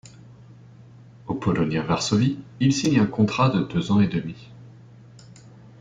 [1.27, 4.49] Au Polonia Varsovie, il signe un contrat de deux ans et demi.